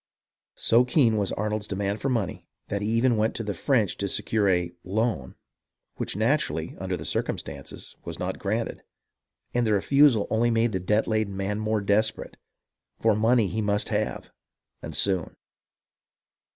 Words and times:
So 0.55 0.83
keen 0.83 1.17
was 1.17 1.31
Arnold's 1.33 1.67
demand 1.67 2.01
for 2.01 2.09
money 2.09 2.47
that 2.69 2.81
he 2.81 2.87
even 2.89 3.17
went 3.17 3.35
to 3.35 3.43
the 3.43 3.53
French 3.53 3.97
to 3.97 4.07
secure 4.07 4.49
a" 4.49 4.71
loan," 4.97 5.35
which 5.97 6.15
natu 6.15 6.49
rally, 6.49 6.75
under 6.79 6.97
the 6.97 7.05
circumstances, 7.05 7.95
was 8.03 8.17
not 8.17 8.39
granted; 8.39 8.81
and 9.53 9.67
the 9.67 9.73
refusal 9.73 10.25
only 10.31 10.49
made 10.49 10.71
the 10.71 10.79
debt 10.79 11.05
laden 11.05 11.37
man 11.37 11.57
the 11.57 11.63
more 11.65 11.81
desperate, 11.81 12.37
for 12.99 13.15
money 13.15 13.47
he 13.47 13.61
must 13.61 13.89
have, 13.89 14.31
and 14.81 14.95
soon. 14.95 15.35